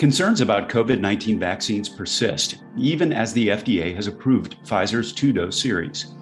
[0.00, 5.60] Concerns about COVID 19 vaccines persist, even as the FDA has approved Pfizer's two dose
[5.60, 6.14] series.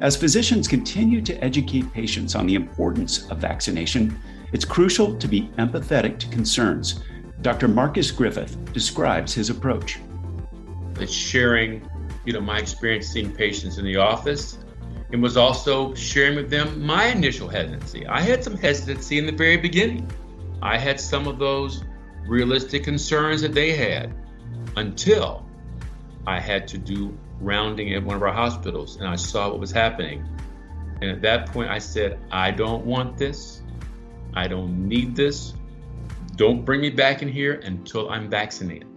[0.00, 4.16] As physicians continue to educate patients on the importance of vaccination,
[4.52, 7.02] it's crucial to be empathetic to concerns.
[7.42, 7.66] Dr.
[7.66, 9.98] Marcus Griffith describes his approach.
[11.00, 11.90] It's sharing,
[12.24, 14.58] you know, my experience seeing patients in the office
[15.12, 18.06] and was also sharing with them my initial hesitancy.
[18.06, 20.08] I had some hesitancy in the very beginning.
[20.62, 21.82] I had some of those
[22.26, 24.14] realistic concerns that they had
[24.76, 25.46] until
[26.26, 29.70] I had to do rounding at one of our hospitals and I saw what was
[29.70, 30.26] happening.
[31.00, 33.62] And at that point, I said, I don't want this.
[34.34, 35.54] I don't need this.
[36.36, 38.88] Don't bring me back in here until I'm vaccinated.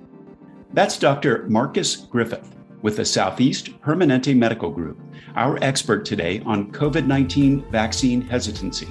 [0.73, 1.45] That's Dr.
[1.49, 4.99] Marcus Griffith with the Southeast Permanente Medical Group,
[5.35, 8.87] our expert today on COVID 19 vaccine hesitancy.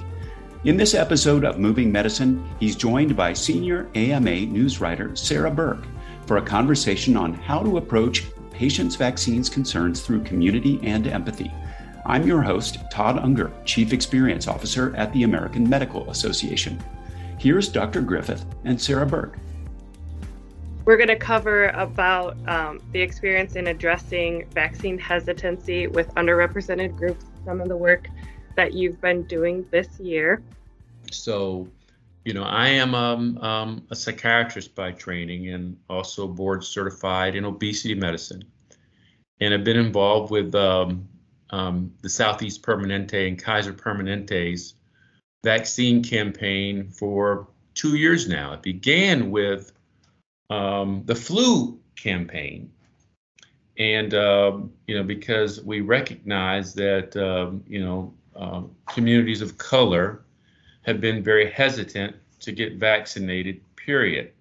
[0.63, 5.85] In this episode of Moving Medicine, he's joined by senior AMA news writer Sarah Berg
[6.25, 11.53] for a conversation on how to approach patients' vaccines concerns through community and empathy.
[12.07, 16.83] I'm your host, Todd Unger, Chief Experience Officer at the American Medical Association.
[17.37, 18.01] Here's Dr.
[18.01, 19.37] Griffith and Sarah Berg.
[20.85, 27.25] We're going to cover about um, the experience in addressing vaccine hesitancy with underrepresented groups,
[27.45, 28.09] some of the work
[28.57, 30.43] that you've been doing this year?
[31.11, 31.69] So,
[32.25, 37.45] you know, I am um, um, a psychiatrist by training and also board certified in
[37.45, 38.43] obesity medicine.
[39.39, 41.07] And I've been involved with um,
[41.51, 44.73] um the Southeast Permanente and Kaiser Permanente's
[45.45, 48.53] vaccine campaign for two years now.
[48.53, 49.71] It began with
[50.49, 52.71] um, the flu campaign
[53.77, 60.23] and uh, you know because we recognize that uh, you know uh, communities of color
[60.83, 64.31] have been very hesitant to get vaccinated, period.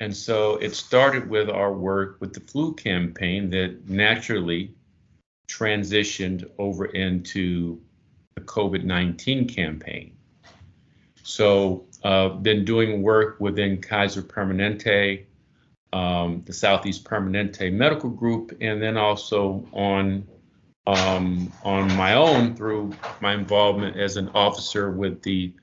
[0.00, 4.74] And so it started with our work with the flu campaign that naturally
[5.48, 7.80] transitioned over into
[8.34, 10.16] the COVID 19 campaign.
[11.22, 15.24] So, uh, been doing work within Kaiser Permanente,
[15.92, 20.26] um, the Southeast Permanente Medical Group, and then also on
[20.86, 25.54] um, on my own through my involvement as an officer with the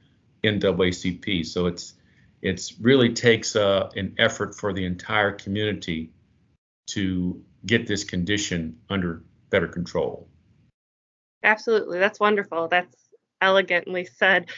[0.44, 1.46] NAACP.
[1.46, 1.96] So it's
[2.42, 6.12] it's really takes uh, an effort for the entire community
[6.88, 10.28] to get this condition under better control.
[11.44, 12.68] Absolutely, that's wonderful.
[12.68, 12.96] That's
[13.42, 14.50] elegantly said.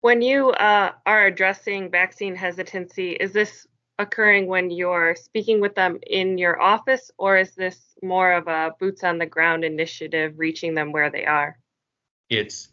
[0.00, 3.66] When you uh, are addressing vaccine hesitancy, is this
[3.98, 8.74] occurring when you're speaking with them in your office, or is this more of a
[8.78, 11.58] boots on the ground initiative, reaching them where they are?
[12.28, 12.68] It's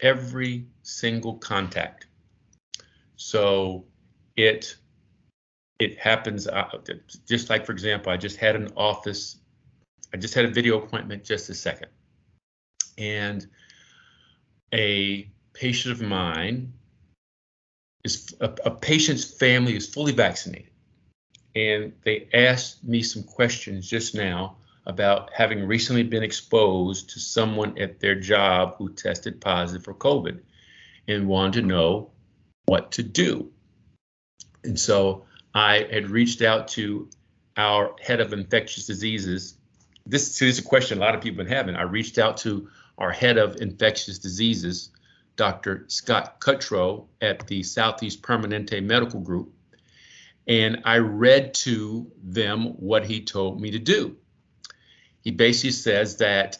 [0.00, 2.06] every single contact.
[3.16, 3.84] So
[4.36, 4.76] it
[5.78, 6.68] it happens uh,
[7.26, 9.36] just like for example, I just had an office,
[10.14, 11.90] I just had a video appointment just a second,
[12.96, 13.46] and
[14.72, 16.72] a patient of mine
[18.06, 20.70] is a, a patient's family is fully vaccinated.
[21.54, 24.56] And they asked me some questions just now
[24.86, 30.40] about having recently been exposed to someone at their job who tested positive for COVID
[31.08, 32.10] and wanted to know
[32.66, 33.50] what to do.
[34.64, 35.24] And so
[35.54, 37.08] I had reached out to
[37.56, 39.58] our head of infectious diseases.
[40.04, 41.74] This, this is a question a lot of people have been having.
[41.76, 42.68] I reached out to
[42.98, 44.90] our head of infectious diseases,
[45.36, 45.84] Dr.
[45.88, 49.52] Scott Cuttrow at the Southeast Permanente Medical Group,
[50.46, 54.16] and I read to them what he told me to do.
[55.20, 56.58] He basically says that,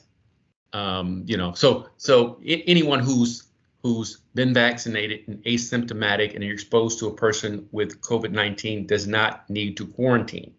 [0.73, 3.47] um, you know, so so anyone who's
[3.83, 9.49] who's been vaccinated and asymptomatic and you're exposed to a person with COVID-19 does not
[9.49, 10.53] need to quarantine.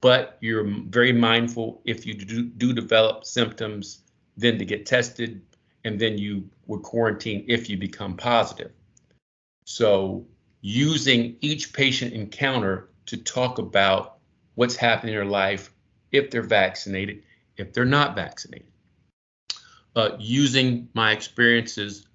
[0.00, 4.02] But you're very mindful if you do, do develop symptoms,
[4.38, 5.42] then to get tested
[5.88, 8.70] and then you would quarantine if you become positive.
[9.64, 10.26] So
[10.60, 14.18] using each patient encounter to talk about
[14.54, 15.72] what's happening in their life
[16.12, 17.22] if they're vaccinated,
[17.56, 18.68] if they're not vaccinated.
[19.96, 22.06] Uh, using my experiences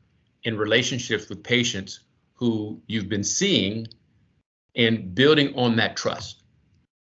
[0.43, 2.01] in relationships with patients
[2.35, 3.87] who you've been seeing
[4.75, 6.43] and building on that trust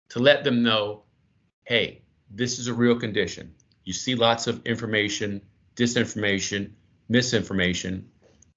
[0.08, 1.02] to let them know
[1.64, 3.54] hey, this is a real condition.
[3.84, 5.40] You see lots of information
[5.76, 6.70] disinformation,
[7.08, 8.08] misinformation.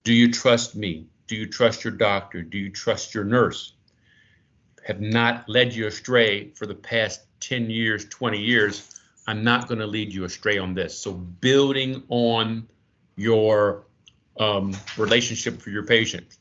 [0.03, 1.07] Do you trust me?
[1.27, 2.41] Do you trust your doctor?
[2.41, 3.73] Do you trust your nurse?
[4.85, 8.89] Have not led you astray for the past 10 years, 20 years.
[9.27, 10.97] I'm not going to lead you astray on this.
[10.97, 12.67] So, building on
[13.15, 13.85] your
[14.39, 16.37] um, relationship for your patient.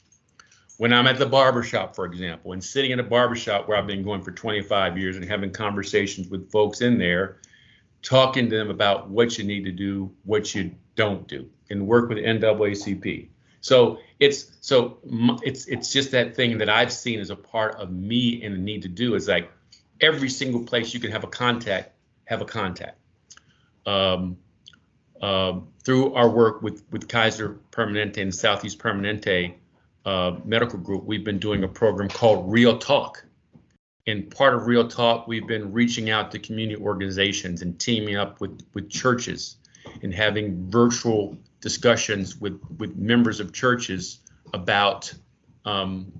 [0.78, 4.02] when I'm at the barbershop, for example, and sitting in a barbershop where I've been
[4.02, 7.36] going for 25 years and having conversations with folks in there,
[8.02, 12.08] talking to them about what you need to do, what you don't do, and work
[12.08, 13.28] with NAACP.
[13.60, 14.98] So it's so
[15.42, 18.58] it's it's just that thing that I've seen as a part of me and the
[18.58, 19.50] need to do is like
[20.00, 21.92] every single place you can have a contact,
[22.24, 22.98] have a contact.
[23.86, 24.36] Um,
[25.20, 29.54] um, through our work with with Kaiser Permanente and Southeast Permanente
[30.04, 33.24] uh, Medical Group, we've been doing a program called Real Talk.
[34.06, 38.40] In part of Real Talk, we've been reaching out to community organizations and teaming up
[38.40, 39.56] with with churches
[40.02, 44.20] and having virtual discussions with with members of churches
[44.52, 45.12] about
[45.64, 46.12] um,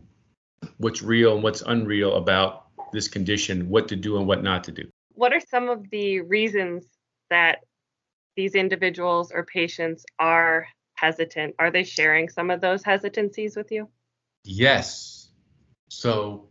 [0.79, 4.73] what's real and what's unreal about this condition, what to do and what not to
[4.73, 4.89] do.
[5.15, 6.87] What are some of the reasons
[7.31, 7.65] that
[8.37, 11.55] these individuals or patients are hesitant?
[11.59, 13.89] Are they sharing some of those hesitancies with you?
[14.45, 15.31] Yes.
[15.89, 16.49] So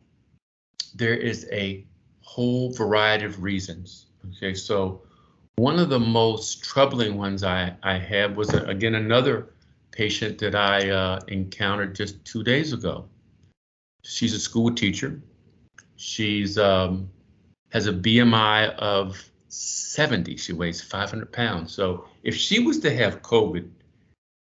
[0.96, 1.86] there is a
[2.22, 4.08] whole variety of reasons.
[4.38, 5.02] Okay, so
[5.56, 9.54] one of the most troubling ones I, I had was, uh, again, another
[9.92, 13.06] patient that I uh, encountered just two days ago.
[14.04, 15.22] She's a school teacher.
[15.98, 17.10] She's um,
[17.72, 20.38] has a BMI of 70.
[20.38, 21.74] She weighs 500 pounds.
[21.74, 23.70] So if she was to have COVID,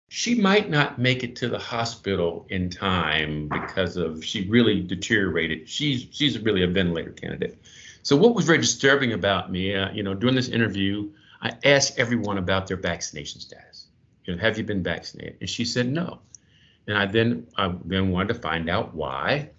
[0.09, 5.69] she might not make it to the hospital in time because of she really deteriorated.
[5.69, 7.59] She's she's really a ventilator candidate.
[8.03, 11.11] So what was very disturbing about me, uh, you know, during this interview,
[11.43, 13.89] I asked everyone about their vaccination status.
[14.25, 15.37] You know, have you been vaccinated?
[15.41, 16.21] And she said no.
[16.87, 19.51] And I then I then wanted to find out why.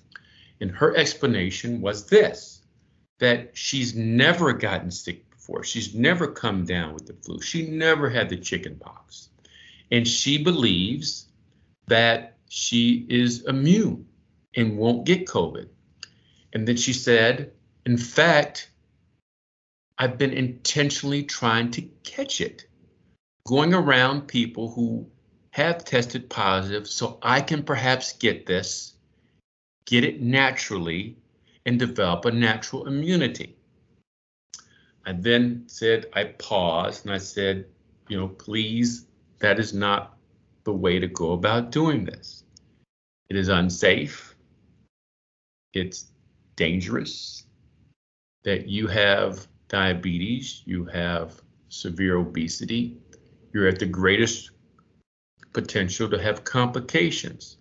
[0.62, 2.63] And her explanation was this:
[3.19, 5.63] that she's never gotten sick before.
[5.63, 7.40] She's never come down with the flu.
[7.40, 9.29] She never had the chicken pox.
[9.92, 11.28] And she believes
[11.88, 14.08] that she is immune
[14.56, 15.68] and won't get COVID.
[16.54, 17.52] And then she said,
[17.86, 18.70] in fact,
[19.98, 22.66] I've been intentionally trying to catch it,
[23.46, 25.10] going around people who
[25.52, 28.94] have tested positive so I can perhaps get this,
[29.86, 31.18] get it naturally,
[31.66, 33.56] and develop a natural immunity.
[35.06, 37.66] I then said, I paused and I said,
[38.08, 39.06] you know, please,
[39.40, 40.18] that is not
[40.64, 42.44] the way to go about doing this.
[43.30, 44.36] It is unsafe.
[45.74, 46.08] It's
[46.56, 47.44] dangerous
[48.44, 51.40] that you have diabetes, you have
[51.70, 52.98] severe obesity,
[53.54, 54.52] you're at the greatest
[55.54, 57.58] potential to have complications.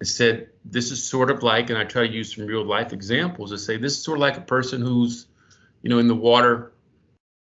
[0.00, 2.92] I said, this is sort of like, and I try to use some real life
[2.92, 5.26] examples to say, this is sort of like a person who's
[5.86, 6.72] you know, in the water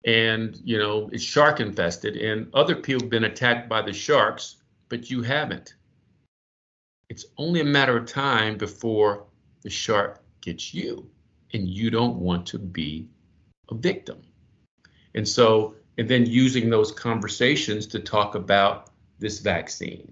[0.05, 4.57] and, you know, it's shark infested and other people have been attacked by the sharks,
[4.89, 5.75] but you haven't.
[7.09, 9.25] It's only a matter of time before
[9.61, 11.09] the shark gets you
[11.53, 13.07] and you don't want to be
[13.69, 14.21] a victim.
[15.13, 20.11] And so, and then using those conversations to talk about this vaccine.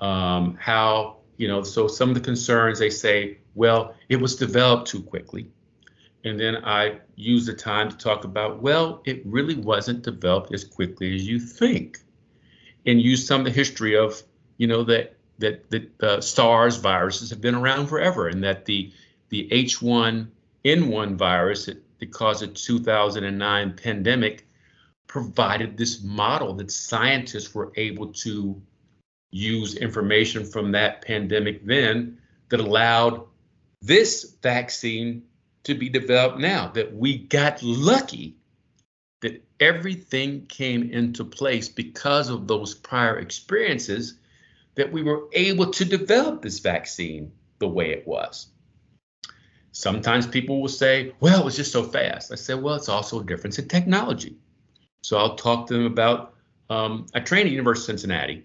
[0.00, 4.88] Um, how, you know, so some of the concerns they say, well, it was developed
[4.88, 5.50] too quickly.
[6.24, 10.64] And then I use the time to talk about, well, it really wasn't developed as
[10.64, 12.00] quickly as you think.
[12.86, 14.22] And use some of the history of,
[14.56, 18.92] you know, that that that uh, SARS viruses have been around forever, and that the
[19.30, 24.46] the H1N1 virus that, that caused the 2009 pandemic
[25.06, 28.60] provided this model that scientists were able to
[29.30, 33.24] use information from that pandemic then that allowed
[33.82, 35.22] this vaccine
[35.64, 38.36] to be developed now, that we got lucky
[39.22, 44.18] that everything came into place because of those prior experiences
[44.74, 48.48] that we were able to develop this vaccine the way it was.
[49.72, 52.30] Sometimes people will say, well, it was just so fast.
[52.30, 54.36] I said, well, it's also a difference in technology.
[55.02, 56.34] So I'll talk to them about,
[56.70, 58.44] um, I trained at University of Cincinnati.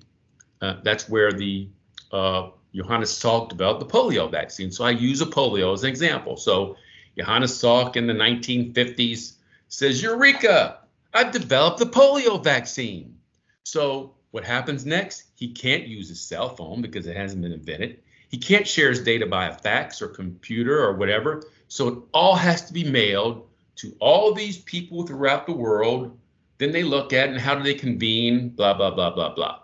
[0.61, 1.69] Uh, that's where the
[2.11, 4.71] uh, Jonas Salk developed the polio vaccine.
[4.71, 6.35] So I use a polio as an example.
[6.37, 6.77] So
[7.19, 9.33] Jonas Salk in the 1950s
[9.67, 10.79] says, Eureka,
[11.13, 13.17] I've developed the polio vaccine.
[13.63, 15.23] So what happens next?
[15.35, 17.99] He can't use his cell phone because it hasn't been invented.
[18.29, 21.43] He can't share his data by a fax or computer or whatever.
[21.67, 23.47] So it all has to be mailed
[23.77, 26.17] to all these people throughout the world.
[26.57, 29.59] Then they look at and how do they convene, blah, blah, blah, blah, blah.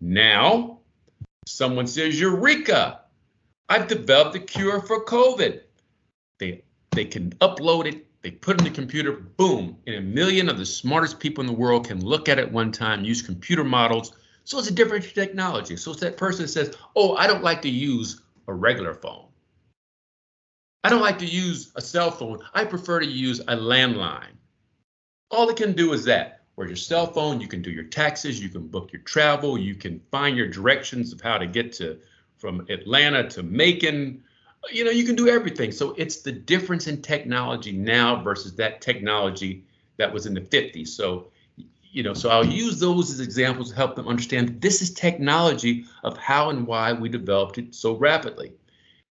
[0.00, 0.78] Now,
[1.46, 3.00] someone says, Eureka,
[3.68, 5.60] I've developed a cure for COVID.
[6.38, 10.48] They they can upload it, they put it in the computer, boom, and a million
[10.48, 13.64] of the smartest people in the world can look at it one time, use computer
[13.64, 14.12] models.
[14.44, 15.76] So it's a different technology.
[15.76, 19.26] So it's that person that says, "Oh, I don't like to use a regular phone.
[20.84, 22.40] I don't like to use a cell phone.
[22.54, 24.36] I prefer to use a landline.
[25.30, 26.44] All it can do is that.
[26.54, 29.74] Whereas your cell phone, you can do your taxes, you can book your travel, you
[29.74, 31.98] can find your directions of how to get to
[32.36, 34.24] from Atlanta to Macon.
[34.70, 35.72] You know, you can do everything.
[35.72, 39.64] So it's the difference in technology now versus that technology
[39.96, 40.88] that was in the 50s.
[40.88, 41.28] So,
[41.90, 45.84] you know, so I'll use those as examples to help them understand this is technology
[46.04, 48.52] of how and why we developed it so rapidly.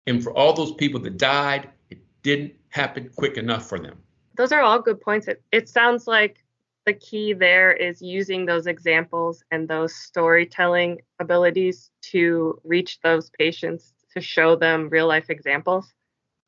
[0.06, 3.96] And for all those people that died, it didn't happen quick enough for them.
[4.36, 5.28] Those are all good points.
[5.28, 6.44] It, it sounds like
[6.84, 13.94] the key there is using those examples and those storytelling abilities to reach those patients
[14.14, 15.92] to show them real life examples.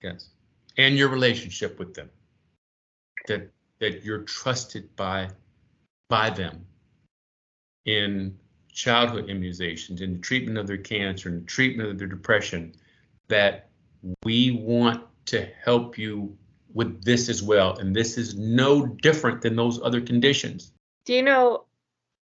[0.03, 0.31] Yes.
[0.79, 2.11] And your relationship with them.
[3.27, 5.29] That that you're trusted by
[6.09, 6.67] by them
[7.85, 8.37] in
[8.73, 12.75] childhood immunizations, in the treatment of their cancer, in the treatment of their depression,
[13.29, 13.69] that
[14.25, 16.37] we want to help you
[16.75, 17.79] with this as well.
[17.79, 20.73] And this is no different than those other conditions.
[21.07, 21.65] Do you know,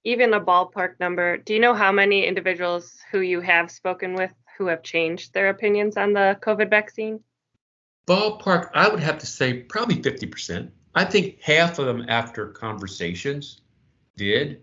[0.05, 4.33] even a ballpark number, do you know how many individuals who you have spoken with
[4.57, 7.21] who have changed their opinions on the COVID vaccine?
[8.07, 10.71] Ballpark, I would have to say probably 50%.
[10.95, 13.61] I think half of them after conversations
[14.17, 14.63] did.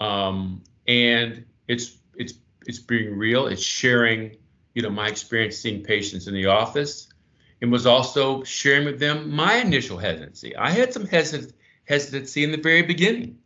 [0.00, 2.34] Um, and it's it's
[2.66, 3.46] it's being real.
[3.46, 4.36] It's sharing,
[4.74, 7.08] you know, my experience seeing patients in the office,
[7.62, 10.56] and was also sharing with them my initial hesitancy.
[10.56, 11.52] I had some hesit-
[11.86, 13.38] hesitancy in the very beginning.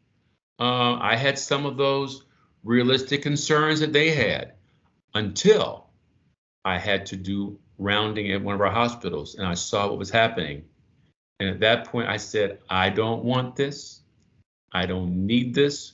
[0.59, 2.25] Uh, I had some of those
[2.64, 4.55] realistic concerns that they had
[5.14, 5.88] until
[6.64, 10.11] I had to do rounding at one of our hospitals and I saw what was
[10.11, 10.64] happening.
[11.40, 14.02] And at that point, I said, I don't want this.
[14.73, 15.93] I don't need this.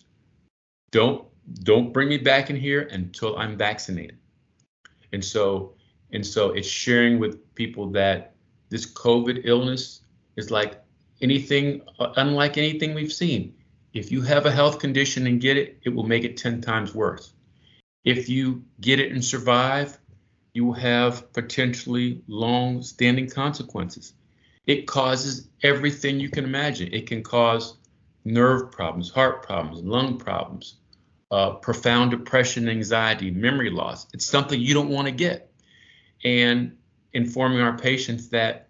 [0.90, 1.24] Don't
[1.62, 4.18] don't bring me back in here until I'm vaccinated.
[5.12, 5.74] And so
[6.12, 8.34] and so it's sharing with people that
[8.68, 10.00] this COVID illness
[10.36, 10.82] is like
[11.22, 13.54] anything unlike anything we've seen.
[13.94, 16.94] If you have a health condition and get it, it will make it 10 times
[16.94, 17.32] worse.
[18.06, 19.98] If you get it and survive,
[20.54, 24.14] you will have potentially long standing consequences.
[24.64, 26.94] It causes everything you can imagine.
[26.94, 27.76] It can cause
[28.24, 30.76] nerve problems, heart problems, lung problems,
[31.32, 34.06] uh, profound depression, anxiety, memory loss.
[34.14, 35.52] It's something you don't want to get.
[36.24, 36.78] And
[37.12, 38.68] informing our patients that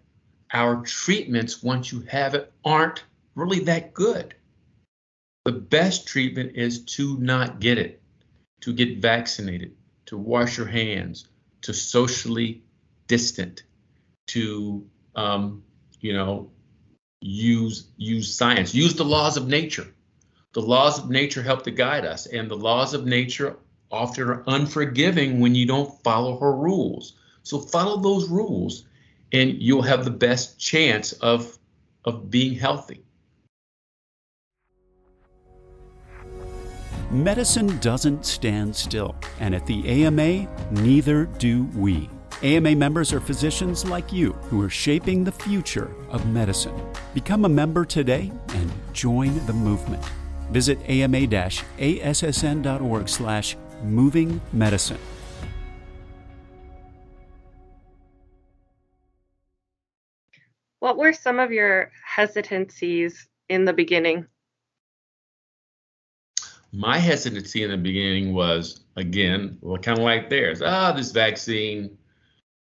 [0.51, 3.03] our treatments, once you have it, aren't
[3.35, 4.33] really that good.
[5.45, 8.01] The best treatment is to not get it,
[8.61, 9.75] to get vaccinated,
[10.07, 11.27] to wash your hands,
[11.61, 12.63] to socially
[13.07, 13.63] distant,
[14.27, 15.63] to um,
[15.99, 16.51] you know,
[17.21, 19.87] use use science, use the laws of nature.
[20.53, 23.57] The laws of nature help to guide us, and the laws of nature
[23.91, 27.13] often are unforgiving when you don't follow her rules.
[27.43, 28.85] So follow those rules,
[29.31, 31.57] and you'll have the best chance of
[32.05, 33.03] of being healthy.
[37.11, 42.09] Medicine doesn't stand still, and at the AMA, neither do we.
[42.43, 46.75] AMA members are physicians like you who are shaping the future of medicine.
[47.13, 50.03] Become a member today and join the movement.
[50.51, 51.49] Visit ama-assn.org
[53.07, 54.99] slash moving medicine.
[60.79, 64.27] What were some of your hesitancies in the beginning?
[66.77, 70.61] My hesitancy in the beginning was, again, well, kind of like theirs.
[70.61, 71.97] Ah, this vaccine,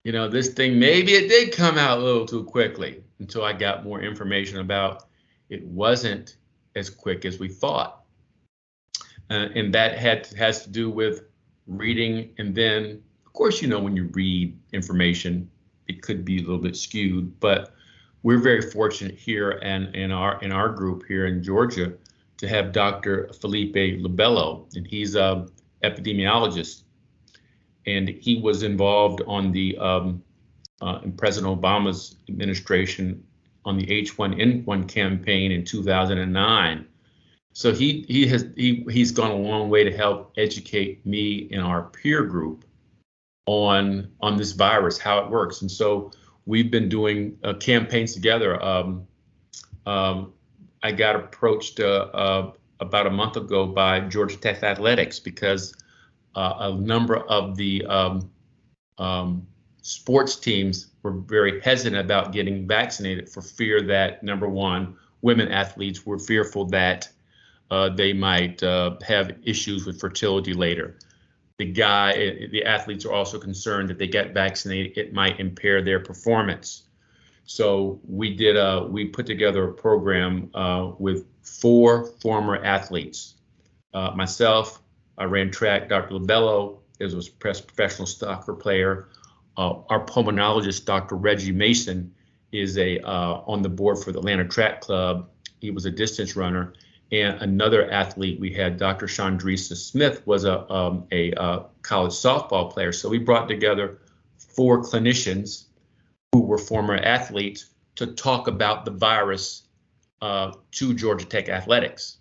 [0.04, 3.54] you know, this thing, maybe it did come out a little too quickly until I
[3.54, 5.08] got more information about
[5.50, 6.38] it wasn't
[6.76, 8.04] as quick as we thought.
[9.32, 11.24] Uh, and that had has to do with
[11.66, 15.50] reading and then of course you know when you read information
[15.88, 17.74] it could be a little bit skewed but
[18.22, 21.94] we're very fortunate here and in our in our group here in Georgia
[22.38, 23.30] to have Dr.
[23.40, 25.48] Felipe Lobelo and he's a
[25.84, 26.84] epidemiologist
[27.86, 30.24] and he was involved on the um,
[30.82, 33.24] uh, in President Obama's administration
[33.66, 36.86] on the H1N1 campaign in 2009.
[37.54, 41.62] So he he has he he's gone a long way to help educate me and
[41.62, 42.66] our peer group
[43.46, 46.12] on on this virus, how it works, and so
[46.46, 48.62] we've been doing uh, campaigns together.
[48.62, 49.08] Um,
[49.86, 50.34] um,
[50.84, 55.74] I got approached uh, uh, about a month ago by Georgia Tech Athletics because
[56.36, 58.30] uh, a number of the um,
[58.98, 59.48] um,
[59.82, 66.06] sports teams were very hesitant about getting vaccinated for fear that number one, women athletes
[66.06, 67.08] were fearful that
[67.72, 70.98] uh, they might uh, have issues with fertility later.
[71.60, 72.14] the guy,
[72.52, 76.84] the athletes are also concerned that they get vaccinated, it might impair their performance.
[77.46, 83.36] So we did a, we put together a program uh, with four former athletes.
[83.94, 84.82] Uh, myself,
[85.18, 85.90] I ran track.
[85.90, 86.16] Dr.
[86.16, 89.10] Lobelo is a professional soccer player.
[89.58, 91.16] Uh, our pulmonologist, Dr.
[91.16, 92.14] Reggie Mason,
[92.52, 95.30] is a uh, on the board for the Atlanta Track Club.
[95.60, 96.74] He was a distance runner,
[97.12, 99.06] and another athlete we had, Dr.
[99.06, 102.92] Chandrisa Smith, was a um, a uh, college softball player.
[102.92, 104.00] So we brought together
[104.38, 105.66] four clinicians
[106.34, 109.64] who were former athletes to talk about the virus
[110.22, 112.18] uh, to Georgia Tech athletics.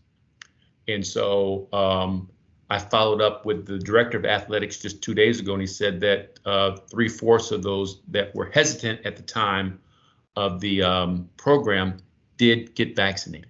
[0.87, 2.29] And so um,
[2.69, 6.01] I followed up with the director of athletics just two days ago, and he said
[6.01, 9.81] that uh, three fourths of those that were hesitant at the time
[10.37, 11.97] of the um, program
[12.37, 13.49] did get vaccinated.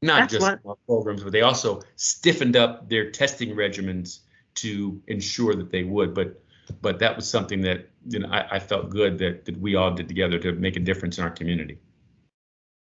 [0.00, 0.78] Not That's just what...
[0.86, 4.20] programs, but they also stiffened up their testing regimens
[4.56, 6.14] to ensure that they would.
[6.14, 9.74] But but that was something that you know I, I felt good that that we
[9.74, 11.78] all did together to make a difference in our community.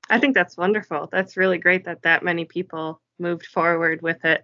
[0.09, 1.09] I think that's wonderful.
[1.11, 4.43] That's really great that that many people moved forward with it.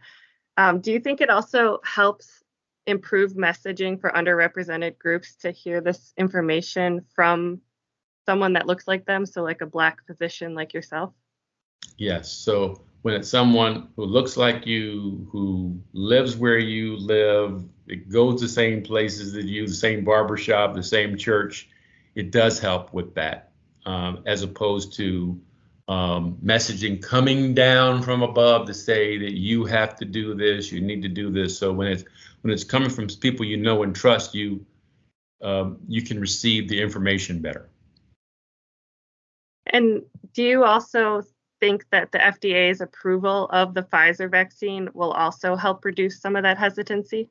[0.56, 2.42] Um, do you think it also helps
[2.86, 7.60] improve messaging for underrepresented groups to hear this information from
[8.26, 9.26] someone that looks like them?
[9.26, 11.12] So, like a Black physician like yourself?
[11.98, 12.32] Yes.
[12.32, 18.40] So, when it's someone who looks like you, who lives where you live, it goes
[18.40, 21.68] the same places that you, the same barbershop, the same church,
[22.14, 23.52] it does help with that,
[23.84, 25.40] um, as opposed to
[25.88, 30.80] um, messaging coming down from above to say that you have to do this, you
[30.80, 31.56] need to do this.
[31.58, 32.04] So when it's
[32.42, 34.64] when it's coming from people you know and trust, you
[35.42, 37.68] um, you can receive the information better.
[39.66, 40.02] And
[40.32, 41.22] do you also
[41.60, 46.42] think that the FDA's approval of the Pfizer vaccine will also help reduce some of
[46.42, 47.30] that hesitancy?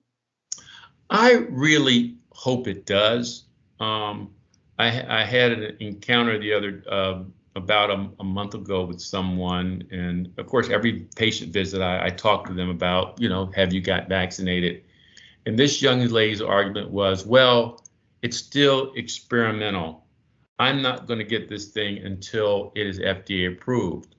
[1.09, 3.45] I really hope it does.
[3.79, 4.31] Um,
[4.79, 7.23] I, I, had an encounter the other uh,
[7.55, 12.09] about a, a, month ago with someone, and of course, every patient visit I, I
[12.09, 14.83] talk to them about, you know, have you got vaccinated?
[15.45, 17.81] And this young lady's argument was, well,
[18.21, 20.05] it's still experimental.
[20.57, 24.15] I'm not going to get this thing until it is FDA approved.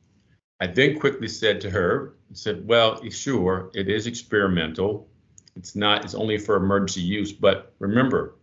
[0.60, 5.08] I then quickly said to her, said, well, sure, it is experimental.
[5.56, 7.32] It's not, it's only for emergency use.
[7.32, 8.36] But remember,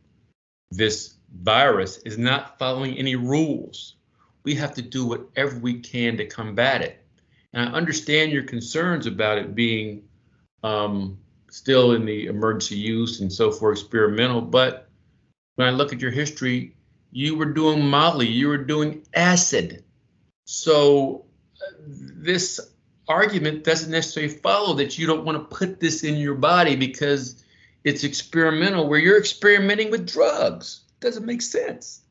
[0.72, 3.96] this virus is not following any rules
[4.44, 7.02] we have to do whatever we can to combat it.
[7.54, 10.04] And I understand your concerns about it being
[10.64, 11.18] um,
[11.50, 14.42] still in the emergency use and so forth, experimental.
[14.42, 14.90] But
[15.56, 16.76] when I look at your history,
[17.12, 19.84] you were doing Molly, you were doing acid.
[20.46, 21.26] So
[21.62, 22.60] uh, this
[23.08, 27.44] argument doesn't necessarily follow that you don't want to put this in your body because
[27.84, 30.82] it's experimental, where you're experimenting with drugs.
[31.00, 32.02] Doesn't make sense.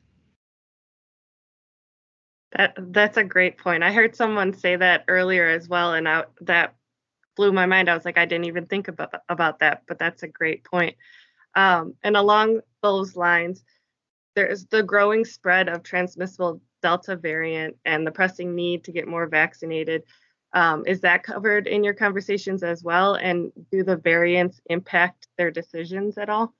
[2.53, 3.83] That that's a great point.
[3.83, 6.75] I heard someone say that earlier as well, and I, that
[7.35, 7.89] blew my mind.
[7.89, 10.97] I was like, I didn't even think about about that, but that's a great point.
[11.55, 13.65] Um, and along those lines,
[14.35, 19.27] there's the growing spread of transmissible Delta variant and the pressing need to get more
[19.27, 20.03] vaccinated.
[20.55, 23.15] Um, is that covered in your conversations as well?
[23.15, 26.55] And do the variants impact their decisions at all?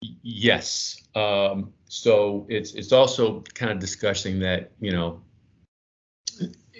[0.00, 1.02] Yes.
[1.14, 5.22] Um, so it's it's also kind of discussing that you know.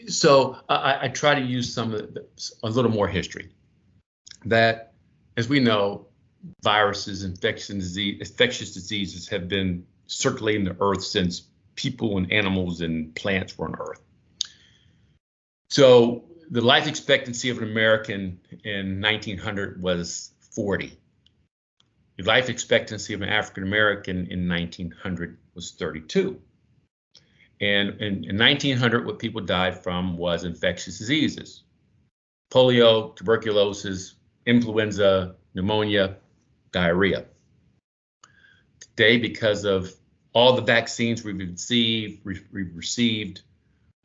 [0.07, 2.27] So I, I try to use some the,
[2.63, 3.51] a little more history.
[4.45, 4.95] That,
[5.37, 6.07] as we know,
[6.63, 13.15] viruses, infectious disease, infectious diseases have been circulating the earth since people and animals and
[13.15, 14.01] plants were on earth.
[15.69, 20.99] So the life expectancy of an American in 1900 was 40.
[22.17, 26.41] The life expectancy of an African American in 1900 was 32.
[27.61, 31.65] And in, in 1900, what people died from was infectious diseases
[32.51, 34.15] polio, tuberculosis,
[34.47, 36.17] influenza, pneumonia,
[36.73, 37.27] diarrhea.
[38.81, 39.93] Today, because of
[40.33, 43.43] all the vaccines we've received, we've received,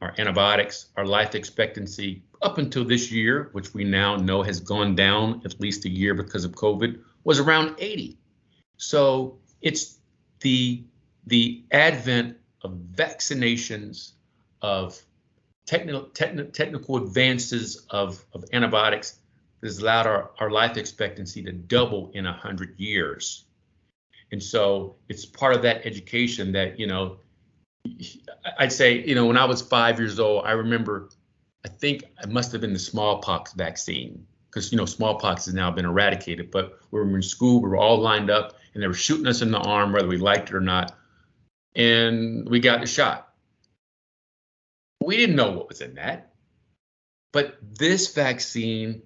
[0.03, 4.95] our antibiotics, our life expectancy up until this year, which we now know has gone
[4.95, 8.17] down at least a year because of COVID, was around 80.
[8.77, 9.97] So it's
[10.41, 10.83] the
[11.25, 14.11] the advent of vaccinations,
[14.61, 15.01] of
[15.65, 19.19] technical techni- technical advances of, of antibiotics
[19.61, 23.45] that has allowed our, our life expectancy to double in 100 years.
[24.33, 27.19] And so it's part of that education that, you know,
[28.57, 31.09] I'd say, you know, when I was five years old, I remember,
[31.65, 35.71] I think it must have been the smallpox vaccine because you know smallpox has now
[35.71, 36.51] been eradicated.
[36.51, 39.41] But we were in school, we were all lined up, and they were shooting us
[39.41, 40.95] in the arm, whether we liked it or not,
[41.75, 43.33] and we got the shot.
[45.01, 46.33] We didn't know what was in that,
[47.31, 49.01] but this vaccine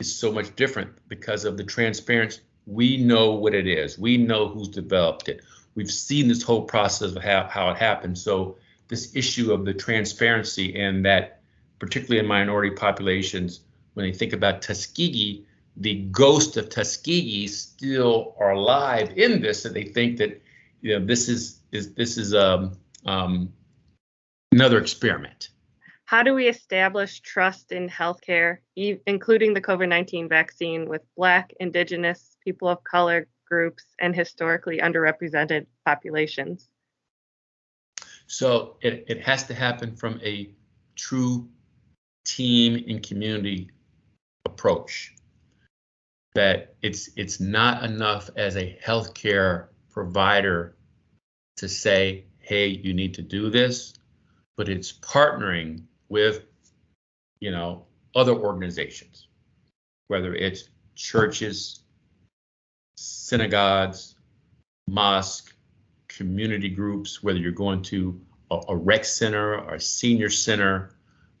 [0.00, 2.40] is so much different because of the transparency.
[2.66, 3.98] We know what it is.
[3.98, 5.42] We know who's developed it.
[5.78, 8.18] We've seen this whole process of how, how it happened.
[8.18, 8.56] So
[8.88, 11.40] this issue of the transparency and that,
[11.78, 13.60] particularly in minority populations,
[13.94, 19.76] when they think about Tuskegee, the ghost of Tuskegee still are alive in this, and
[19.76, 20.42] they think that
[20.80, 23.52] you know this is is this is um, um,
[24.50, 25.50] another experiment.
[26.06, 32.36] How do we establish trust in healthcare, including the COVID 19 vaccine, with Black, Indigenous,
[32.44, 36.68] people of color groups, and historically underrepresented populations?
[38.26, 40.50] So it, it has to happen from a
[40.94, 41.48] true
[42.24, 43.70] team and community
[44.44, 45.14] approach.
[46.34, 50.76] That it's it's not enough as a healthcare provider
[51.56, 53.94] to say, hey, you need to do this,
[54.56, 56.44] but it's partnering with,
[57.40, 59.28] you know, other organizations,
[60.08, 61.80] whether it's churches,
[62.98, 64.16] synagogues,
[64.88, 65.54] mosque,
[66.08, 70.94] community groups, whether you're going to a, a rec center or a senior center,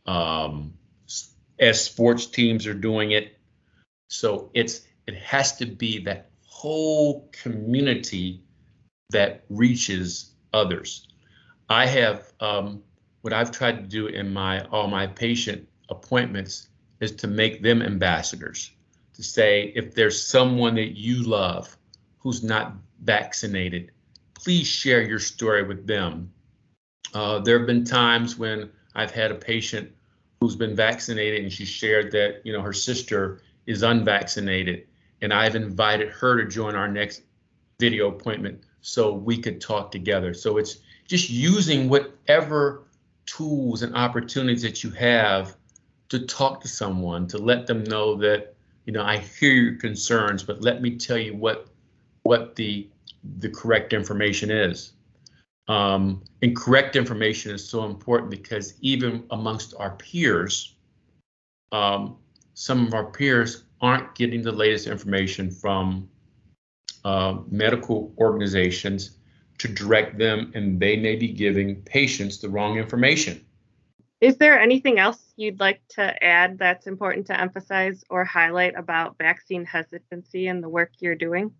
[0.06, 0.74] um,
[1.58, 3.36] as sports teams are doing it.
[4.08, 8.42] So it's it has to be that whole community
[9.10, 11.08] that reaches others.
[11.68, 12.82] I have um,
[13.22, 16.68] what I've tried to do in my all my patient appointments
[17.00, 18.70] is to make them ambassadors.
[19.18, 21.76] To say if there's someone that you love
[22.20, 23.90] who's not vaccinated,
[24.34, 26.32] please share your story with them.
[27.12, 29.90] Uh, there have been times when I've had a patient
[30.40, 34.86] who's been vaccinated and she shared that you know her sister is unvaccinated
[35.20, 37.22] and I've invited her to join our next
[37.80, 40.32] video appointment so we could talk together.
[40.32, 40.78] So it's
[41.08, 42.84] just using whatever
[43.26, 45.56] tools and opportunities that you have
[46.08, 48.54] to talk to someone to let them know that
[48.88, 51.68] you know I hear your concerns, but let me tell you what
[52.22, 52.88] what the
[53.40, 54.92] the correct information is.
[55.68, 60.74] Um, and correct information is so important because even amongst our peers,
[61.70, 62.16] um,
[62.54, 66.08] some of our peers aren't getting the latest information from
[67.04, 69.18] uh, medical organizations
[69.58, 73.44] to direct them, and they may be giving patients the wrong information.
[74.20, 79.16] Is there anything else you'd like to add that's important to emphasize or highlight about
[79.16, 81.52] vaccine hesitancy and the work you're doing?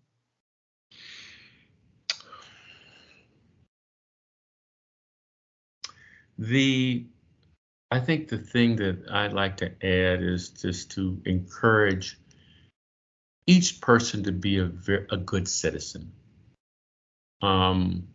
[6.37, 7.05] The
[7.91, 12.17] I think the thing that I'd like to add is just to encourage
[13.47, 14.71] each person to be a,
[15.09, 16.11] a good citizen,
[17.41, 18.07] um,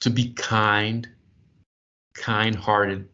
[0.00, 1.06] to be kind,
[2.14, 3.08] kind-hearted,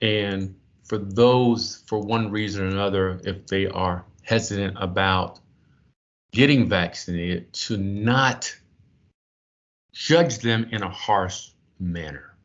[0.00, 0.54] and
[0.84, 5.40] for those, for one reason or another, if they are hesitant about
[6.32, 8.54] getting vaccinated, to not
[9.92, 12.36] judge them in a harsh manner.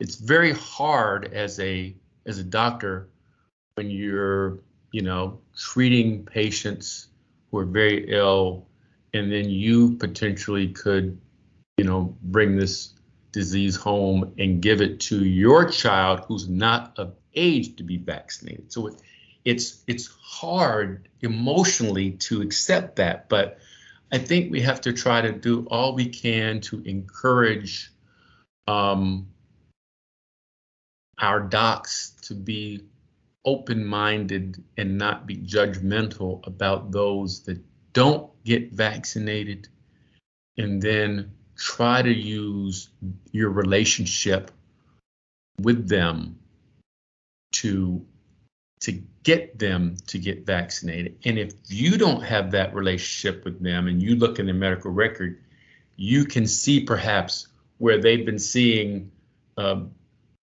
[0.00, 1.94] It's very hard as a
[2.26, 3.08] as a doctor
[3.74, 4.58] when you're
[4.92, 7.08] you know treating patients
[7.50, 8.66] who are very ill
[9.12, 11.18] and then you potentially could
[11.76, 12.93] you know bring this
[13.34, 18.72] disease home and give it to your child who's not of age to be vaccinated.
[18.72, 18.94] So it,
[19.44, 23.58] it's it's hard emotionally to accept that but
[24.10, 27.92] i think we have to try to do all we can to encourage
[28.66, 29.28] um,
[31.18, 32.82] our docs to be
[33.44, 39.68] open minded and not be judgmental about those that don't get vaccinated
[40.56, 42.88] and then try to use
[43.32, 44.50] your relationship
[45.60, 46.38] with them
[47.52, 48.04] to
[48.80, 51.16] to get them to get vaccinated.
[51.24, 54.90] And if you don't have that relationship with them and you look in the medical
[54.90, 55.40] record
[55.96, 59.10] you can see perhaps where they've been seeing
[59.56, 59.80] uh,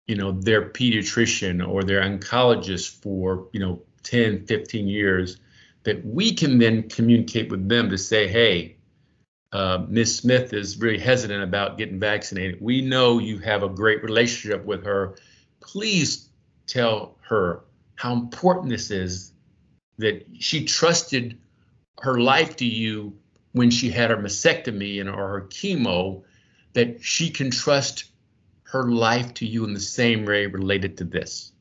[0.08, 5.38] you know their pediatrician or their oncologist for you know 10 15 years
[5.84, 8.78] that we can then communicate with them to say hey
[9.56, 10.18] uh, Ms.
[10.18, 12.60] Smith is really hesitant about getting vaccinated.
[12.60, 15.15] We know you have a great relationship with her.
[15.62, 16.28] Please
[16.68, 17.62] tell her
[17.96, 19.32] how important this is
[19.98, 21.39] that she trusted
[22.02, 23.18] her life to you
[23.54, 26.24] when she had her mastectomy and or her chemo,
[26.74, 28.12] that she can trust
[28.63, 31.54] her life to you in the same way related to this.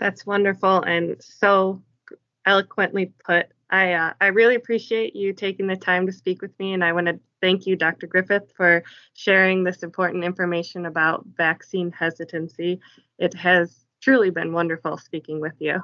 [0.00, 1.80] That's wonderful and so
[2.44, 3.46] eloquently put.
[3.70, 6.92] I uh, I really appreciate you taking the time to speak with me, and I
[6.92, 8.06] want to thank you, Dr.
[8.06, 12.80] Griffith, for sharing this important information about vaccine hesitancy.
[13.18, 15.82] It has truly been wonderful speaking with you.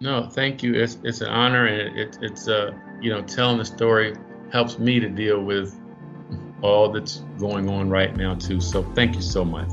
[0.00, 0.74] No, thank you.
[0.74, 4.14] It's it's an honor, and it, it's uh you know telling the story
[4.52, 5.74] helps me to deal with
[6.62, 8.60] all that's going on right now too.
[8.60, 9.72] So thank you so much.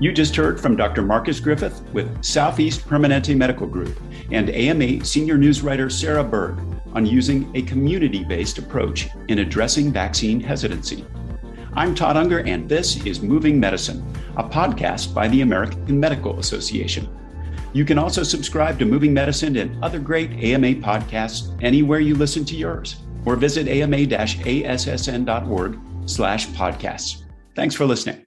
[0.00, 1.02] You just heard from Dr.
[1.02, 3.96] Marcus Griffith with Southeast Permanente Medical Group
[4.30, 6.60] and AMA senior news writer Sarah Berg
[6.94, 11.04] on using a community based approach in addressing vaccine hesitancy.
[11.74, 14.04] I'm Todd Unger, and this is Moving Medicine,
[14.36, 17.08] a podcast by the American Medical Association.
[17.72, 22.44] You can also subscribe to Moving Medicine and other great AMA podcasts anywhere you listen
[22.44, 27.22] to yours, or visit ama-assn.org slash podcasts.
[27.54, 28.26] Thanks for listening.